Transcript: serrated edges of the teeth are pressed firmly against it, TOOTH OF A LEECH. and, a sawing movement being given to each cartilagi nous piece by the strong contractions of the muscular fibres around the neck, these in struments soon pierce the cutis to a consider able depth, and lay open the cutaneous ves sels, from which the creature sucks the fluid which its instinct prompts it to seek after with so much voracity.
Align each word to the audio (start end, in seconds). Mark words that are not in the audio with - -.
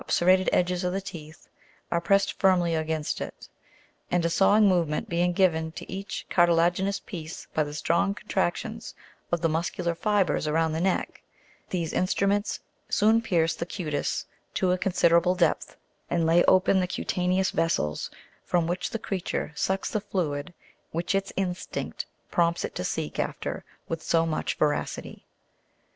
serrated 0.07 0.49
edges 0.51 0.83
of 0.83 0.91
the 0.91 0.99
teeth 0.99 1.47
are 1.91 2.01
pressed 2.01 2.39
firmly 2.39 2.73
against 2.73 3.21
it, 3.21 3.25
TOOTH 3.25 3.29
OF 3.29 3.29
A 3.37 3.37
LEECH. 3.37 4.09
and, 4.13 4.25
a 4.25 4.29
sawing 4.31 4.67
movement 4.67 5.07
being 5.09 5.31
given 5.31 5.71
to 5.73 5.91
each 5.91 6.25
cartilagi 6.27 6.83
nous 6.83 6.99
piece 6.99 7.45
by 7.53 7.63
the 7.63 7.75
strong 7.75 8.15
contractions 8.15 8.95
of 9.31 9.41
the 9.41 9.47
muscular 9.47 9.93
fibres 9.93 10.47
around 10.47 10.71
the 10.71 10.81
neck, 10.81 11.21
these 11.69 11.93
in 11.93 12.05
struments 12.05 12.57
soon 12.89 13.21
pierce 13.21 13.53
the 13.53 13.67
cutis 13.67 14.25
to 14.55 14.71
a 14.71 14.77
consider 14.79 15.17
able 15.19 15.35
depth, 15.35 15.77
and 16.09 16.25
lay 16.25 16.43
open 16.45 16.79
the 16.79 16.87
cutaneous 16.87 17.51
ves 17.51 17.73
sels, 17.73 18.09
from 18.43 18.65
which 18.65 18.89
the 18.89 18.97
creature 18.97 19.51
sucks 19.53 19.91
the 19.91 20.01
fluid 20.01 20.51
which 20.91 21.13
its 21.13 21.31
instinct 21.37 22.07
prompts 22.31 22.65
it 22.65 22.73
to 22.73 22.83
seek 22.83 23.19
after 23.19 23.63
with 23.87 24.01
so 24.01 24.25
much 24.25 24.57
voracity. 24.57 25.27